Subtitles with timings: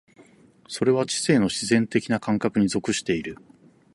[0.67, 3.37] それは知性の自然的な感覚に属している。